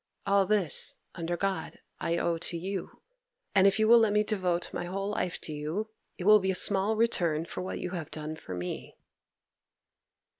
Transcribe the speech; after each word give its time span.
All 0.25 0.47
this, 0.47 0.97
under 1.13 1.37
God, 1.37 1.77
I 1.99 2.17
owe 2.17 2.39
to 2.39 2.57
you; 2.57 3.03
and 3.53 3.67
if 3.67 3.77
you 3.77 3.87
will 3.87 3.99
let 3.99 4.13
me 4.13 4.23
devote 4.23 4.73
my 4.73 4.85
whole 4.85 5.09
life 5.09 5.39
to 5.41 5.53
you, 5.53 5.91
it 6.17 6.23
will 6.23 6.39
be 6.39 6.49
a 6.49 6.55
small 6.55 6.95
return 6.95 7.45
for 7.45 7.61
what 7.61 7.77
you 7.79 7.91
have 7.91 8.09
done 8.09 8.35
for 8.35 8.55
me. 8.55 8.97